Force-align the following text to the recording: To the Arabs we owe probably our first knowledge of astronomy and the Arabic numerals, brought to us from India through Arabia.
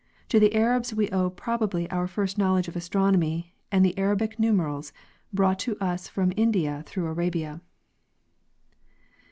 To 0.29 0.39
the 0.39 0.55
Arabs 0.55 0.95
we 0.95 1.11
owe 1.11 1.29
probably 1.29 1.87
our 1.91 2.07
first 2.07 2.35
knowledge 2.35 2.67
of 2.67 2.75
astronomy 2.75 3.53
and 3.71 3.85
the 3.85 3.95
Arabic 3.99 4.39
numerals, 4.39 4.91
brought 5.31 5.59
to 5.59 5.77
us 5.77 6.07
from 6.07 6.33
India 6.35 6.81
through 6.87 7.05
Arabia. 7.05 7.61